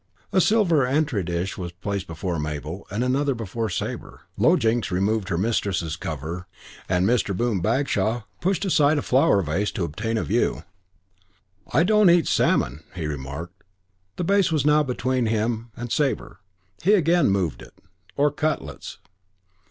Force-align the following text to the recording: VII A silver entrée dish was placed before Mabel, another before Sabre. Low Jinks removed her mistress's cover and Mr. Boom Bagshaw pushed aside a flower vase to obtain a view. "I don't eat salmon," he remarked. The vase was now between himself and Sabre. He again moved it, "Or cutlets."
VII 0.31 0.37
A 0.37 0.41
silver 0.41 0.79
entrée 0.87 1.23
dish 1.23 1.59
was 1.59 1.71
placed 1.73 2.07
before 2.07 2.39
Mabel, 2.39 2.87
another 2.89 3.35
before 3.35 3.69
Sabre. 3.69 4.21
Low 4.35 4.55
Jinks 4.57 4.89
removed 4.89 5.29
her 5.29 5.37
mistress's 5.37 5.95
cover 5.95 6.47
and 6.89 7.05
Mr. 7.05 7.37
Boom 7.37 7.61
Bagshaw 7.61 8.23
pushed 8.39 8.65
aside 8.65 8.97
a 8.97 9.03
flower 9.03 9.43
vase 9.43 9.69
to 9.73 9.83
obtain 9.83 10.17
a 10.17 10.23
view. 10.23 10.63
"I 11.71 11.83
don't 11.83 12.09
eat 12.09 12.25
salmon," 12.27 12.83
he 12.95 13.05
remarked. 13.05 13.63
The 14.15 14.23
vase 14.23 14.51
was 14.51 14.65
now 14.65 14.81
between 14.81 15.27
himself 15.27 15.67
and 15.77 15.91
Sabre. 15.91 16.39
He 16.81 16.93
again 16.95 17.29
moved 17.29 17.61
it, 17.61 17.75
"Or 18.17 18.31
cutlets." 18.31 18.97